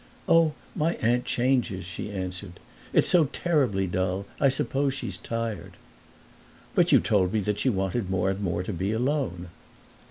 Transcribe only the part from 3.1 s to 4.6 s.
terribly dull I